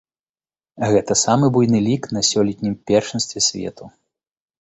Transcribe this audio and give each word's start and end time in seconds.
Гэта 0.93 1.17
самы 1.23 1.45
буйны 1.57 1.81
лік 1.87 2.07
на 2.17 2.23
сёлетнім 2.29 2.73
першынстве 2.93 3.39
свету. 3.49 3.83